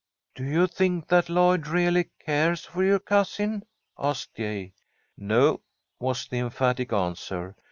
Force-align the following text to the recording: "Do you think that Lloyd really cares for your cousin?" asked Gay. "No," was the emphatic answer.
"Do 0.33 0.43
you 0.43 0.65
think 0.65 1.09
that 1.09 1.29
Lloyd 1.29 1.67
really 1.67 2.09
cares 2.25 2.65
for 2.65 2.83
your 2.83 2.97
cousin?" 2.97 3.65
asked 3.99 4.33
Gay. 4.33 4.73
"No," 5.15 5.61
was 5.99 6.25
the 6.27 6.39
emphatic 6.39 6.91
answer. 6.91 7.55